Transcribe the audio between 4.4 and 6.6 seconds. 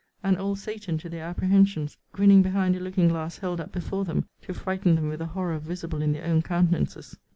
to frighten them with the horror visible in their own